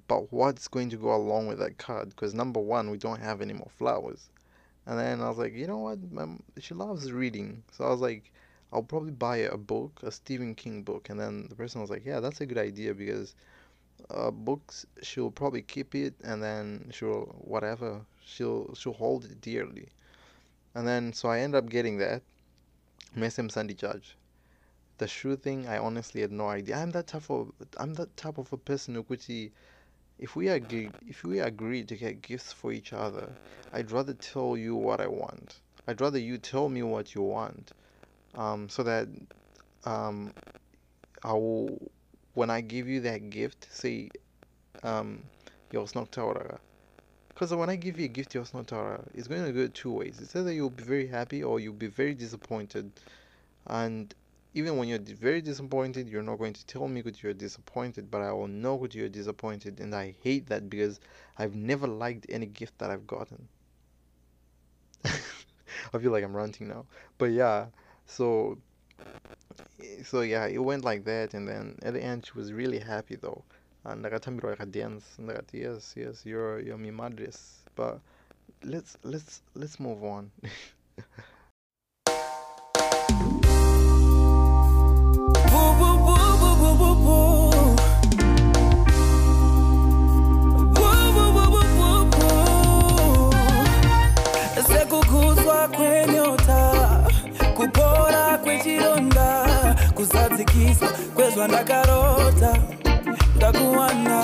But 0.09 0.33
what's 0.33 0.68
going 0.68 0.90
to 0.90 0.96
go 0.96 1.14
along 1.14 1.46
with 1.46 1.59
that 1.59 1.78
card? 1.78 2.11
Because 2.11 2.35
number 2.35 2.61
one, 2.61 2.90
we 2.90 2.98
don't 2.98 3.20
have 3.20 3.40
any 3.40 3.52
more 3.52 3.70
flowers. 3.70 4.28
And 4.87 4.98
then 4.98 5.20
I 5.20 5.28
was 5.28 5.38
like, 5.38 5.54
you 5.54 5.66
know 5.66 5.78
what? 5.78 5.98
She 6.59 6.74
loves 6.74 7.11
reading. 7.12 7.62
So 7.72 7.85
I 7.85 7.90
was 7.90 8.00
like, 8.00 8.33
I'll 8.72 8.83
probably 8.83 9.12
buy 9.12 9.38
a 9.38 9.57
book, 9.57 10.00
a 10.02 10.11
Stephen 10.11 10.54
King 10.54 10.83
book. 10.83 11.09
And 11.09 11.18
then 11.18 11.46
the 11.48 11.54
person 11.54 11.80
was 11.80 11.90
like, 11.90 12.04
yeah, 12.04 12.20
that's 12.20 12.40
a 12.40 12.46
good 12.46 12.59
idea 12.59 12.92
because 12.92 13.35
uh, 14.11 14.30
books, 14.30 14.85
she'll 15.02 15.30
probably 15.30 15.62
keep 15.62 15.94
it 15.94 16.14
and 16.22 16.42
then 16.42 16.90
she'll, 16.92 17.35
whatever, 17.38 18.00
she'll, 18.24 18.74
she'll 18.74 18.92
hold 18.92 19.24
it 19.24 19.40
dearly. 19.40 19.88
And 20.74 20.87
then, 20.87 21.12
so 21.12 21.28
I 21.28 21.40
end 21.40 21.54
up 21.54 21.68
getting 21.70 21.98
that. 21.98 22.22
Mesem 23.16 23.50
Sandy 23.50 23.74
Judge. 23.74 24.16
The 24.98 25.07
shoe 25.07 25.37
thing, 25.37 25.68
I 25.68 25.78
honestly 25.78 26.20
had 26.20 26.33
no 26.33 26.48
idea. 26.48 26.76
I'm 26.76 26.90
that 26.90 27.07
type 27.07 27.30
of, 27.30 27.52
I'm 27.76 27.94
that 27.94 28.16
type 28.16 28.38
of 28.38 28.52
a 28.52 28.57
person 28.57 28.94
who 28.94 29.04
could 29.04 29.22
see 29.22 29.52
if 30.18 30.37
we 30.37 30.48
agree 30.48 30.90
if 31.07 31.24
we 31.24 31.40
agree 31.40 31.85
to 31.85 31.96
get 31.96 32.22
gifts 32.22 32.53
for 32.53 32.72
each 32.72 32.92
other 32.92 33.29
i'd 33.72 33.90
rather 33.90 34.14
tell 34.14 34.57
you 34.57 34.74
what 34.74 35.00
i 35.00 35.07
want 35.07 35.57
i'd 35.88 36.00
rather 36.00 36.18
you 36.18 36.38
tell 36.38 36.68
me 36.68 36.83
what 36.83 37.14
you 37.14 37.22
want 37.22 37.72
um, 38.37 38.68
so 38.68 38.83
that 38.83 39.09
um, 39.85 40.33
i 41.22 41.33
will 41.33 41.90
when 42.35 42.50
i 42.50 42.61
give 42.61 42.88
you 42.88 43.00
that 43.00 43.31
gift 43.31 43.66
say 43.70 44.09
um, 44.83 45.22
because 45.70 47.53
when 47.53 47.68
I 47.68 47.77
give 47.77 47.98
you 47.98 48.05
a 48.05 48.09
gift, 48.09 48.37
it's 48.37 48.50
going 48.50 48.64
to 48.64 49.53
go 49.53 49.66
two 49.68 49.92
ways. 49.92 50.20
It's 50.20 50.37
either 50.37 50.53
you'll 50.53 50.70
be 50.70 50.85
very 50.85 51.07
happy 51.07 51.42
or 51.42 51.59
you'll 51.59 51.74
be 51.74 51.88
very 51.88 52.14
disappointed. 52.14 52.92
And 53.66 54.14
even 54.55 54.77
when 54.77 54.88
you're 54.88 55.01
very 55.01 55.40
disappointed, 55.43 56.09
you're 56.09 56.23
not 56.23 56.38
going 56.38 56.53
to 56.53 56.67
tell 56.67 56.87
me 56.88 57.01
that 57.03 57.23
you're 57.23 57.35
disappointed, 57.35 58.11
but 58.11 58.23
I 58.23 58.33
will 58.33 58.49
know 58.49 58.79
that 58.79 58.95
you're 58.95 59.09
disappointed, 59.09 59.81
and 59.81 59.95
I 59.95 60.14
hate 60.23 60.47
that 60.47 60.71
because 60.71 61.01
I've 61.38 61.57
never 61.57 61.87
liked 61.88 62.27
any 62.29 62.47
gift 62.47 62.79
that 62.79 62.90
I've 62.90 63.07
gotten. 63.07 63.49
I 65.05 65.99
feel 65.99 66.12
like 66.12 66.25
I'm 66.25 66.37
ranting 66.37 66.69
now, 66.69 66.87
but 67.19 67.27
yeah. 67.33 67.67
So, 68.07 68.59
so 70.05 70.21
yeah, 70.23 70.47
it 70.47 70.59
went 70.59 70.85
like 70.85 71.05
that, 71.05 71.35
and 71.35 71.47
then 71.49 71.79
at 71.83 71.95
the 71.95 72.03
end, 72.03 72.27
she 72.27 72.33
was 72.38 72.53
really 72.53 72.79
happy 72.79 73.17
though. 73.17 73.43
And 73.85 74.05
ndakatambirwa 74.05 74.71
dance, 74.71 75.05
ndakati 75.19 75.61
yes, 75.62 75.95
yes, 75.97 76.25
you're 76.25 76.61
you're 76.61 76.79
my 76.79 76.90
madres. 76.90 77.64
But 77.77 78.01
let's 78.62 78.97
let's 79.05 79.43
let's 79.55 79.81
move 79.81 80.05
on. 80.05 80.31
kuzadzikiswa 99.94 100.88
kwezva 101.14 101.48
ndakarota 101.48 102.57
ndakuwana. 103.37 104.22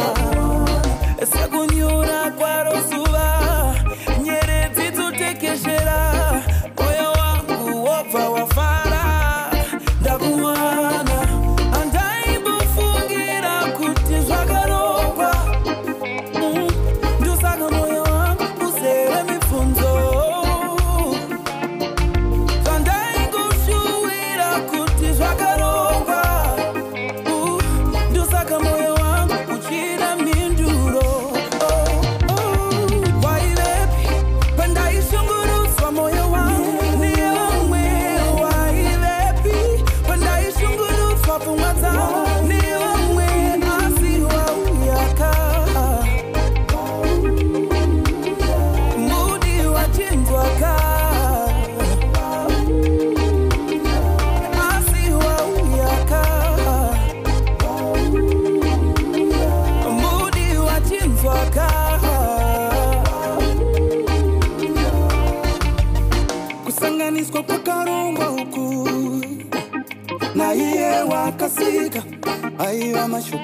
Sekunyura 1.33 2.30
kwaro 2.38 2.72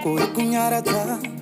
por 0.07 0.33
cunhar 0.35 0.73
atrás. 0.73 1.36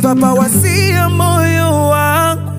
Kubva 0.00 0.14
pawasiya 0.14 1.08
moyo 1.10 1.88
wangu. 1.92 2.52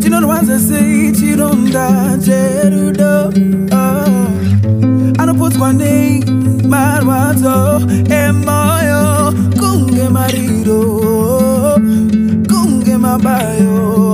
Chinorwadza 0.00 0.58
sei 0.58 1.12
chironda 1.12 2.18
cherudo 2.24 3.30
oh. 3.72 3.76
Ah. 3.76 5.22
anopotswa 5.22 5.72
nei 5.72 6.24
marwadzo 6.68 7.80
emoyo. 8.10 9.32
Kunge 9.58 10.08
mariro 10.08 10.82
kunge 12.48 12.96
mabayo 12.96 14.07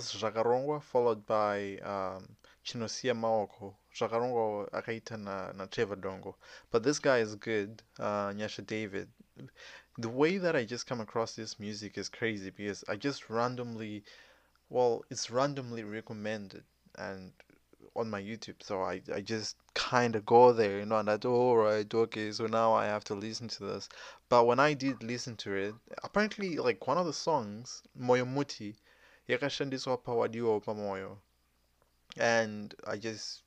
was 0.00 0.14
Zvakarongwa 0.14 0.82
followed 0.82 1.26
by 1.26 1.76
um, 1.80 2.26
Chinosia 2.64 3.14
Maoko. 3.14 3.74
Zvakarongwa 3.94 4.72
akaita 4.72 5.18
na, 5.18 5.52
na 5.52 5.66
Trevor 5.66 5.96
Dongo. 5.96 6.36
But 6.70 6.82
this 6.82 6.98
guy 6.98 7.18
is 7.18 7.34
good, 7.34 7.82
uh, 7.98 8.30
Nyasha 8.30 8.66
David. 8.66 9.08
The 9.98 10.08
way 10.08 10.38
that 10.38 10.56
I 10.56 10.64
just 10.64 10.86
come 10.86 11.02
across 11.02 11.34
this 11.34 11.60
music 11.60 11.98
is 11.98 12.08
crazy 12.08 12.48
because 12.48 12.82
I 12.88 12.96
just 12.96 13.28
randomly, 13.28 14.02
well, 14.70 15.04
it's 15.10 15.30
randomly 15.30 15.84
recommended. 15.84 16.64
And 16.96 17.32
on 17.94 18.08
my 18.08 18.22
YouTube, 18.22 18.62
so 18.62 18.82
I 18.82 19.02
I 19.14 19.20
just 19.20 19.56
kind 19.74 20.16
of 20.16 20.24
go 20.24 20.54
there, 20.54 20.78
you 20.78 20.86
know, 20.86 20.96
and 20.96 21.10
I 21.10 21.18
do 21.18 21.30
all 21.30 21.58
right, 21.58 21.94
okay, 21.94 22.32
so 22.32 22.46
now 22.46 22.72
I 22.72 22.86
have 22.86 23.04
to 23.04 23.14
listen 23.14 23.48
to 23.48 23.64
this. 23.64 23.90
But 24.30 24.46
when 24.46 24.60
I 24.60 24.72
did 24.72 25.02
listen 25.02 25.36
to 25.38 25.52
it, 25.52 25.74
apparently 26.02 26.56
like 26.56 26.86
one 26.86 26.96
of 26.96 27.04
the 27.04 27.12
songs, 27.12 27.82
Moyo 28.00 28.24
Muti, 29.30 29.44
yakashandiswa 29.44 29.96
pawadiwa 30.02 30.60
pamoyo, 30.60 31.18
and 32.16 32.74
I 32.84 32.96
just 32.96 33.44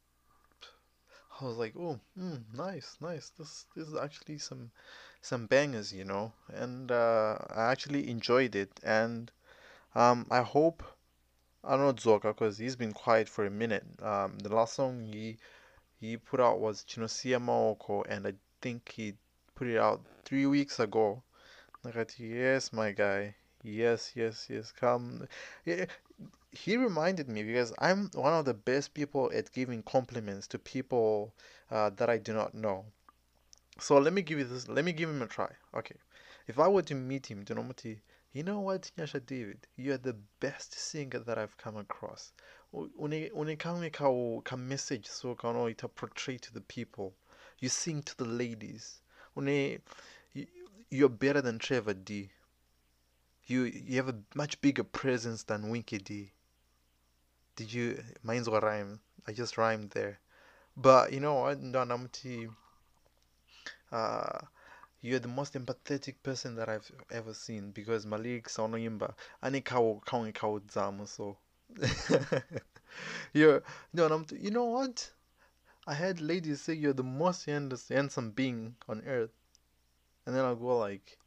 I 1.41 1.45
was 1.45 1.57
like, 1.57 1.75
oh, 1.75 1.99
mm, 2.17 2.41
nice, 2.53 2.97
nice. 3.01 3.31
This 3.37 3.65
this 3.75 3.87
is 3.87 3.95
actually 3.95 4.37
some 4.37 4.71
some 5.21 5.47
bangers, 5.47 5.91
you 5.91 6.05
know, 6.05 6.31
and 6.53 6.91
uh, 6.91 7.37
I 7.49 7.71
actually 7.71 8.09
enjoyed 8.09 8.55
it, 8.55 8.79
and 8.83 9.29
um, 9.95 10.25
I 10.31 10.41
hope 10.41 10.83
I 11.63 11.75
don't 11.75 11.79
know 11.81 11.93
Zoka 11.93 12.29
because 12.29 12.57
he's 12.57 12.77
been 12.77 12.93
quiet 12.93 13.27
for 13.27 13.45
a 13.45 13.51
minute. 13.51 13.85
Um, 14.01 14.39
the 14.39 14.55
last 14.55 14.75
song 14.75 15.03
he 15.03 15.37
he 15.99 16.17
put 16.17 16.39
out 16.39 16.59
was 16.59 16.85
Chinosia 16.85 17.39
Maoko, 17.39 18.05
and 18.07 18.27
I 18.27 18.33
think 18.61 18.89
he 18.89 19.15
put 19.55 19.67
it 19.67 19.79
out 19.79 20.01
three 20.23 20.45
weeks 20.45 20.79
ago. 20.79 21.23
Yes, 22.17 22.71
my 22.71 22.91
guy. 22.91 23.35
Yes, 23.63 24.11
yes, 24.15 24.47
yes. 24.49 24.71
Come. 24.71 25.27
He 26.51 26.77
reminded 26.77 27.27
me 27.29 27.43
because 27.43 27.73
I'm 27.79 28.09
one 28.11 28.33
of 28.33 28.45
the 28.45 28.53
best 28.53 28.93
people 28.93 29.31
at 29.33 29.51
giving 29.51 29.83
compliments 29.83 30.47
to 30.49 30.59
people 30.59 31.33
uh, 31.71 31.89
that 31.91 32.09
I 32.09 32.17
do 32.19 32.33
not 32.33 32.53
know. 32.53 32.85
So 33.79 33.97
let 33.97 34.13
me 34.13 34.21
give 34.21 34.39
you 34.39 34.45
this. 34.45 34.67
Let 34.67 34.85
me 34.85 34.93
give 34.93 35.09
him 35.09 35.21
a 35.21 35.27
try. 35.27 35.51
Okay. 35.75 35.95
If 36.47 36.59
I 36.59 36.67
were 36.67 36.83
to 36.83 36.95
meet 36.95 37.25
him, 37.27 37.43
do 37.43 37.53
you 38.33 38.43
know 38.43 38.59
what 38.59 38.91
Nyasha 38.97 39.25
David, 39.25 39.67
you 39.75 39.93
are 39.93 39.97
the 39.97 40.17
best 40.39 40.73
singer 40.73 41.19
that 41.19 41.37
I've 41.37 41.57
come 41.57 41.77
across. 41.77 42.33
U- 42.73 42.91
Une 42.99 43.29
une 43.35 43.57
kamwe 43.57 43.91
ka 43.91 44.09
ka 44.43 44.55
message 44.55 45.07
so 45.07 45.35
kano 45.35 45.67
ita 45.67 45.87
portray 45.87 46.37
to 46.39 46.53
the 46.53 46.61
people. 46.61 47.15
You 47.59 47.69
sing 47.69 48.03
to 48.03 48.17
the 48.17 48.25
ladies. 48.25 49.01
Une 49.37 49.79
you, 50.33 50.47
you're 50.89 51.09
better 51.09 51.41
than 51.41 51.59
Trevor 51.59 51.93
D. 51.93 52.31
You 53.45 53.63
you 53.63 53.97
have 53.97 54.09
a 54.09 54.19
much 54.35 54.61
bigger 54.61 54.83
presence 54.83 55.43
than 55.43 55.69
Winky 55.69 55.97
D. 55.97 56.31
Did 57.55 57.73
you 57.73 58.03
mine's 58.23 58.49
what 58.49 58.63
rhyme. 58.63 59.01
I 59.27 59.33
just 59.33 59.57
rhymed 59.57 59.91
there. 59.91 60.19
But 60.75 61.13
you 61.13 61.19
know 61.19 61.35
what, 61.35 61.61
Ndanamuti, 61.61 62.49
uh 63.91 64.39
you're 65.01 65.19
the 65.19 65.27
most 65.27 65.53
empathetic 65.53 66.15
person 66.23 66.55
that 66.55 66.69
I've 66.69 66.89
ever 67.11 67.33
seen 67.33 67.71
because 67.71 68.05
Malik 68.05 68.23
lyrics 68.23 68.57
are 68.57 68.69
noimba. 68.69 69.13
Ani 69.41 69.61
kawo 69.61 70.01
kawo 70.05 70.31
kawo 70.31 70.61
zamu 70.61 71.05
so 71.05 71.37
you're 73.33 73.61
no 73.93 74.05
I'm 74.07 74.25
you 74.31 74.51
know 74.51 74.65
what? 74.65 75.11
I 75.85 75.93
had 75.93 76.21
ladies 76.21 76.61
say 76.61 76.73
you're 76.73 76.93
the 76.93 77.03
most 77.03 77.45
hands- 77.45 77.89
handsome 77.89 78.31
being 78.31 78.75
on 78.87 79.01
earth. 79.05 79.33
And 80.25 80.33
then 80.33 80.45
I'll 80.45 80.55
go 80.55 80.77
like 80.77 81.17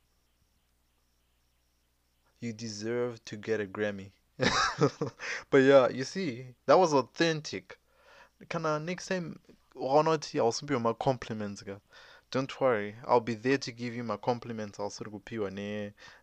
you 2.46 2.52
deserve 2.52 3.24
to 3.26 3.36
get 3.36 3.60
a 3.60 3.66
Grammy. 3.66 4.10
but 5.50 5.58
yeah, 5.58 5.88
you 5.88 6.04
see, 6.04 6.46
that 6.66 6.78
was 6.78 6.92
authentic. 6.92 7.78
Kinda 8.48 8.78
next 8.78 9.06
time 9.08 9.38
not 10.02 10.30
I'll 10.34 10.52
send 10.52 10.70
you 10.70 10.80
my 10.80 10.92
compliments. 10.92 11.62
Don't 12.30 12.60
worry, 12.60 12.96
I'll 13.06 13.20
be 13.20 13.34
there 13.34 13.58
to 13.58 13.72
give 13.72 13.94
you 13.94 14.04
my 14.04 14.16
compliments 14.16 14.78
people 15.20 15.46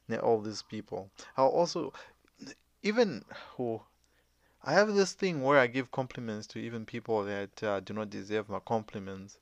ne 0.07 0.17
all 0.17 0.41
these 0.41 0.61
people. 0.61 1.09
I'll 1.38 1.47
also 1.47 1.93
even 2.82 3.24
who 3.55 3.82
I 4.63 4.74
have 4.74 4.93
this 4.93 5.13
thing 5.13 5.41
where 5.41 5.59
I 5.59 5.67
give 5.67 5.91
compliments 5.91 6.47
to 6.47 6.59
even 6.59 6.86
people 6.86 7.24
that 7.26 7.63
uh, 7.63 7.80
do 7.80 7.93
not 7.93 8.09
deserve 8.09 8.47
my 8.47 8.59
compliments 8.59 9.38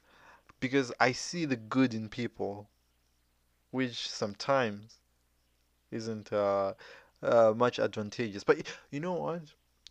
because 0.60 0.92
I 1.00 1.12
see 1.12 1.46
the 1.46 1.56
good 1.56 1.94
in 1.94 2.10
people, 2.10 2.70
which 3.72 4.10
sometimes 4.10 5.01
isn't 5.92 6.32
uh, 6.34 6.74
uh, 7.22 7.54
much 7.56 7.80
advantageous. 7.80 8.44
But 8.44 8.66
you 8.92 9.00
know 9.00 9.14
what? 9.14 9.42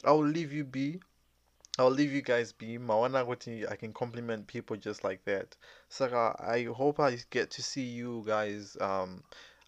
I'll 0.05 0.25
leave 0.25 0.53
you 0.53 0.65
be. 0.65 1.01
I'll 1.79 1.91
leave 1.91 2.13
you 2.13 2.23
guys 2.23 2.53
be. 2.53 2.79
I 2.79 3.77
can 3.77 3.93
compliment 3.93 4.47
people 4.47 4.77
just 4.77 5.05
like 5.05 5.25
that. 5.25 5.57
Saka, 5.89 6.35
I 6.39 6.65
hope 6.65 7.01
I 7.01 7.19
get 7.31 7.51
to 7.53 7.63
see 7.63 7.85
you 7.85 8.25
guys. 8.27 8.77
Um, 8.81 9.23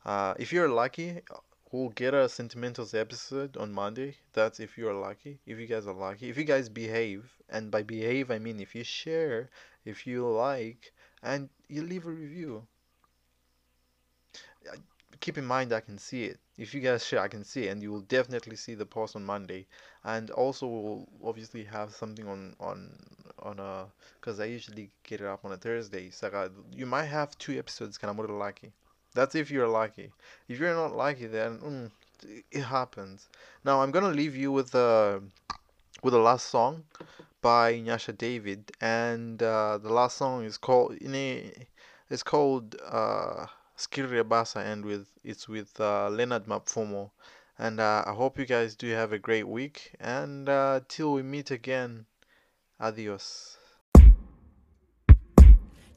uh, 0.05 0.35
if 0.39 0.53
you're 0.53 0.69
lucky, 0.69 1.21
we'll 1.71 1.91
get 1.91 2.13
a 2.13 2.29
sentimentals 2.29 2.93
episode 2.95 3.57
on 3.57 3.73
Monday. 3.73 4.17
That's 4.33 4.61
if 4.61 4.77
you're 4.77 4.95
lucky. 4.95 5.39
If 5.47 5.59
you 5.59 5.67
guys 5.67 5.87
are 5.87 5.95
lucky. 5.95 6.29
If 6.29 6.37
you 6.37 6.45
guys 6.45 6.69
behave, 6.69 7.31
and 7.49 7.71
by 7.71 7.83
behave 7.83 8.31
I 8.31 8.39
mean 8.39 8.61
if 8.61 8.75
you 8.75 8.85
share, 8.85 9.49
if 9.85 10.07
you 10.07 10.29
like, 10.29 10.93
and 11.23 11.49
you 11.69 11.83
leave 11.83 12.07
a 12.07 12.11
review. 12.11 12.67
Uh, 15.23 15.25
Keep 15.25 15.39
in 15.39 15.47
mind 15.47 15.73
I 15.73 15.81
can 15.81 15.99
see 15.99 16.25
it. 16.25 16.39
If 16.59 16.75
you 16.75 16.81
guys 16.81 17.07
share, 17.07 17.21
I 17.21 17.29
can 17.29 17.45
see 17.45 17.67
it, 17.67 17.71
and 17.71 17.83
you 17.83 17.93
will 17.93 18.01
definitely 18.03 18.57
see 18.57 18.75
the 18.75 18.87
post 18.87 19.17
on 19.17 19.25
Monday. 19.25 19.67
And 20.05 20.31
also, 20.31 20.67
we'll 20.67 21.09
obviously 21.25 21.65
have 21.65 21.95
something 21.95 22.29
on 22.29 22.55
on 22.61 22.91
on 23.39 23.59
a 23.59 23.87
because 24.21 24.41
I 24.41 24.47
usually 24.47 24.91
get 25.05 25.21
it 25.21 25.27
up 25.27 25.45
on 25.45 25.53
a 25.53 25.57
Thursday. 25.57 26.11
So 26.11 26.29
uh, 26.29 26.49
you 26.73 26.87
might 26.87 27.07
have 27.07 27.39
two 27.39 27.59
episodes. 27.59 27.99
Kind 27.99 28.19
of 28.19 28.31
lucky. 28.31 28.73
That's 29.15 29.35
if 29.35 29.51
you're 29.51 29.69
lucky. 29.69 30.13
If 30.49 30.59
you're 30.59 30.75
not 30.75 30.97
lucky, 30.97 31.27
then 31.27 31.59
mm, 31.59 31.91
it 32.51 32.63
happens. 32.63 33.29
Now 33.65 33.83
I'm 33.83 33.93
gonna 33.93 34.15
leave 34.15 34.37
you 34.37 34.53
with 34.53 34.75
uh, 34.75 35.21
with 36.03 36.15
the 36.15 36.21
last 36.21 36.47
song 36.47 36.85
by 37.41 37.75
Nyasha 37.75 38.13
David, 38.17 38.73
and 38.81 39.43
uh, 39.43 39.79
the 39.79 39.93
last 39.93 40.17
song 40.17 40.45
is 40.45 40.59
called 40.59 40.97
it's 42.11 42.23
called 42.23 42.77
uh, 42.85 43.47
Skiri 43.83 44.23
Basa, 44.23 44.65
and 44.65 44.85
with 44.85 45.07
it's 45.25 45.49
with 45.49 45.81
uh, 45.81 46.09
Leonard 46.09 46.47
Mapfumo. 46.47 47.11
And 47.59 47.81
uh, 47.81 48.03
I 48.07 48.13
hope 48.13 48.39
you 48.39 48.47
guys 48.47 48.75
do 48.75 48.89
have 48.91 49.13
a 49.13 49.19
great 49.19 49.47
week, 49.47 49.95
and 50.01 50.49
uh, 50.49 50.81
till 50.89 51.13
we 51.13 51.23
meet 51.23 51.51
again, 51.51 52.07
adios. 52.81 53.59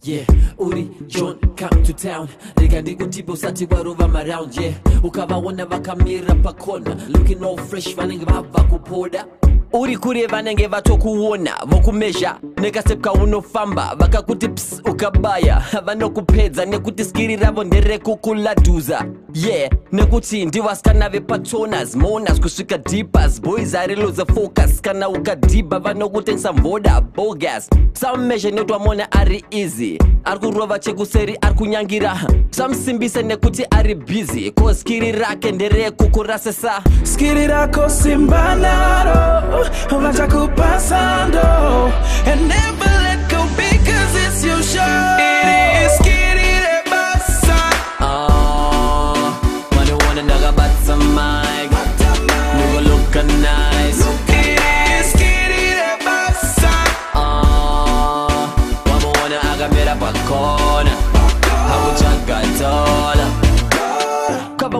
Yeah, 0.02 0.26
uri 0.60 0.90
John 1.08 1.40
come 1.58 1.84
to 1.84 1.94
town 1.94 2.30
reka 2.58 2.82
ndikutipa 2.82 3.34
usati 3.34 3.66
warova 3.72 4.08
maround 4.08 4.56
yeah 4.62 4.76
ukavaona 5.04 5.66
vakamira 5.66 6.36
pakona 6.36 6.96
looking 7.10 7.44
all 7.44 7.58
fresh 7.58 7.96
vanenge 7.96 8.26
vabva 8.26 8.64
kupoda 8.64 9.28
uri 9.76 9.98
kure 9.98 10.28
vanenge 10.28 10.68
vatokuona 10.68 11.52
vokumezha 11.66 12.36
nekastep 12.62 13.02
kaunofamba 13.02 13.96
vakakuti 14.00 14.48
ps 14.50 14.82
ukabaya. 14.92 15.62
Vanokupedza 15.86 16.66
nekuti 16.66 17.06
skiri 17.06 17.36
ravo 17.36 17.64
nderekukuladhuza 17.64 19.06
yeah 19.34 19.70
nekuti 19.92 20.46
ndivasikana 20.46 21.10
vepatonas 21.10 21.96
monas 21.96 22.40
kusvika 22.40 22.78
deepers. 22.78 23.42
Boys 23.42 23.76
ari 23.76 23.96
loza 23.96 24.26
focus. 24.26 24.82
Kana 24.82 25.10
ukadhibha 25.10 25.80
vanokutengesa 25.80 26.54
mvoda 26.54 27.02
bogas 27.02 27.70
samumezha 27.94 28.52
notwamona 28.52 29.12
ari 29.12 29.46
easy. 29.52 29.98
Ari 30.24 30.40
kurova 30.40 30.80
chekuseri 30.80 31.38
ari 31.42 31.56
kunyangira. 31.56 32.18
Samusimbise 32.50 33.24
nekuti 33.24 33.66
ari 33.72 33.96
busy. 33.96 34.52
Ko 34.52 34.74
skiri 34.74 35.12
rake 35.12 35.52
nderekukurasisa 35.52 36.82
skiri 37.04 37.48
rako 37.48 37.90
simbanaro 37.90 39.65
vatakupasando 39.90 41.92
and 42.26 42.48
never 42.48 42.92
let 43.06 43.30
go 43.30 43.44
because 43.58 44.16
it's 44.26 44.44
your 44.46 44.62
show. 44.64 45.18
It 45.20 45.86
is 45.86 45.92
skiri 46.00 46.52
rebasa 46.66 47.58
Ah, 48.00 49.34
wanna 50.08 50.22
ndakabatsa 50.22 50.96
mic. 50.98 51.72
Ndikoloka 52.56 53.24
nice 53.24 53.24
it 53.24 53.65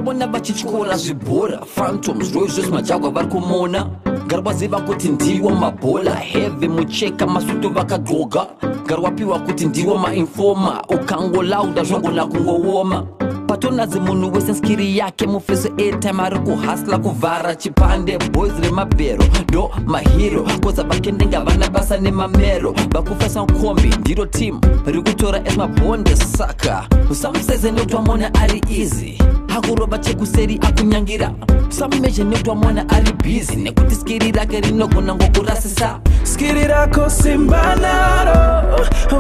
kavavona 0.06 0.28
vachityora 0.28 0.98
zvibhora 0.98 1.66
phantoms 1.66 2.34
roizvose 2.34 2.70
majagwa 2.70 3.10
vari 3.10 3.28
kumona. 3.28 3.90
Ngari 4.26 4.42
waziva 4.46 4.82
kuti 4.82 5.10
ndiwo 5.10 5.50
mabhola 5.50 6.16
heve 6.16 6.68
mucheka 6.68 7.28
masutu 7.28 7.70
vakadroga 7.70 8.48
ngari 8.86 9.02
wapiwa 9.02 9.40
kuti 9.40 9.66
ndiwo 9.66 9.98
mainfoma 9.98 10.84
ukangolauda 10.90 11.84
zvogona 11.84 12.26
kungooma 12.26 13.08
patonaze 13.48 14.00
munhu 14.00 14.34
wese 14.34 14.54
skiri 14.54 14.98
yake 14.98 15.28
mufeso 15.28 15.70
etime 15.78 16.24
ari 16.24 16.40
kuhasla 16.40 16.98
kuvhara 16.98 17.56
chipande 17.56 18.18
boys 18.18 18.54
remabhero 18.62 19.24
ndo 19.50 19.72
mahiro. 19.86 20.46
Koza 20.64 20.84
vakendenga 20.84 21.40
vana 21.42 21.70
basa 21.70 21.98
nemamero 21.98 22.76
vakufasa 22.94 23.42
nkombi 23.42 23.94
ndiro 24.00 24.26
timu 24.26 24.62
ri 24.86 25.02
kutora 25.02 25.42
esmabhonde 25.48 26.16
saka 26.16 26.88
usamuseze 27.12 27.72
nekutamona 27.72 28.34
ari 28.34 28.62
izi 28.70 29.18
hakurova 29.48 29.98
chekuseri 29.98 30.60
akunyangira 30.62 31.32
sameje 31.70 32.24
nekutamona 32.24 32.90
ari 32.90 33.12
bhizi 33.14 33.56
nekuti 33.56 33.96
skiri 33.96 34.32
rake 34.32 34.60
rinogona 34.62 35.16
ngokurasisa 35.16 36.00
skiri 36.24 36.64
rako 36.68 37.10
simba 37.10 37.76
naro 37.76 38.64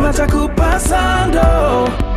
vachakupasando 0.01 1.41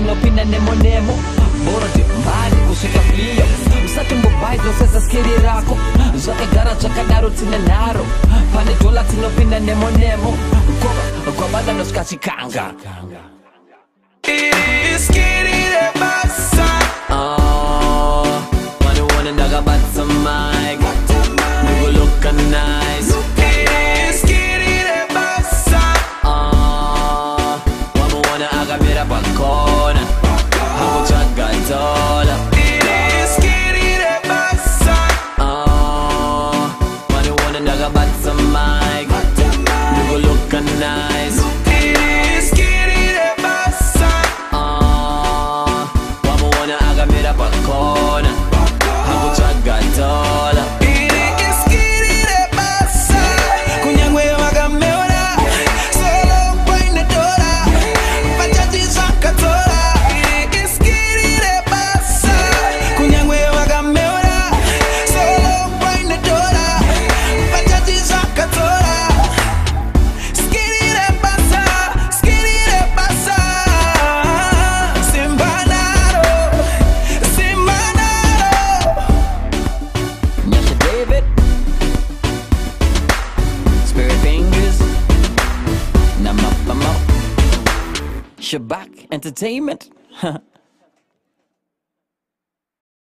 sinopinda 0.00 0.44
nemonemo. 0.44 1.14
Bora 1.64 1.88
dembani 1.94 2.68
kusvika 2.68 3.00
fiyo 3.00 3.44
usatimbobai 3.84 4.58
dzose 4.58 4.86
zeskiri 4.92 5.34
rako. 5.44 5.76
Zvakagara 6.16 6.74
zvakadaro 6.80 7.30
tine 7.30 7.58
nharo. 7.58 8.04
Pane 8.54 8.74
dhola 8.80 9.04
tinopinda 9.04 9.60
nemonemo. 9.60 10.30
Kova 10.80 11.32
gwabada 11.36 11.72
nosvikachikanga 11.72 13.29